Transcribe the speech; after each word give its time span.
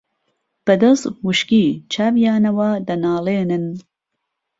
بەدەست 0.65 1.05
وشکی 1.27 1.65
چاویانەوە 1.91 2.69
دەناڵێنن 2.87 3.65